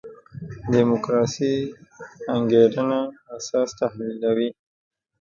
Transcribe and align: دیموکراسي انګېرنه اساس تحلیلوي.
دیموکراسي 0.71 1.51
انګېرنه 2.35 2.99
اساس 3.37 3.69
تحلیلوي. 3.79 4.49